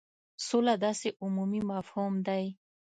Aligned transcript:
سوله 0.47 0.73
داسي 0.83 1.09
عمومي 1.23 1.61
مفهوم 1.71 2.13
دی. 2.27 2.45